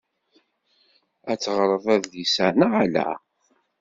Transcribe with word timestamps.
Ad 1.31 1.39
teɣṛeḍ 1.39 1.85
adlis-a 1.95 2.47
neɣ 2.51 2.71
ala? 2.83 3.09